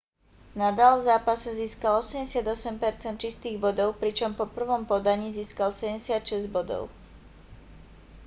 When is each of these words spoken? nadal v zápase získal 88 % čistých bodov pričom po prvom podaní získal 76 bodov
nadal 0.59 0.93
v 0.99 1.01
zápase 1.09 1.49
získal 1.61 1.91
88 1.99 2.79
% 2.79 3.21
čistých 3.23 3.57
bodov 3.65 3.89
pričom 4.01 4.31
po 4.39 4.45
prvom 4.55 4.81
podaní 4.91 5.27
získal 5.39 5.69
76 5.81 6.49
bodov 6.55 6.83